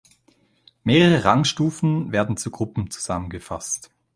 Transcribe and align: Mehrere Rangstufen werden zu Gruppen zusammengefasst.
Mehrere 0.83 1.25
Rangstufen 1.25 2.11
werden 2.11 2.35
zu 2.35 2.49
Gruppen 2.49 2.89
zusammengefasst. 2.89 3.91